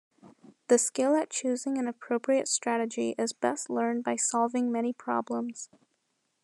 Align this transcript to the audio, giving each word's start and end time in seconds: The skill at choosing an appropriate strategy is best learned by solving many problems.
The 0.67 0.79
skill 0.79 1.13
at 1.15 1.29
choosing 1.29 1.77
an 1.77 1.87
appropriate 1.87 2.47
strategy 2.47 3.13
is 3.19 3.33
best 3.33 3.69
learned 3.69 4.03
by 4.03 4.15
solving 4.15 4.71
many 4.71 4.93
problems. 4.93 5.69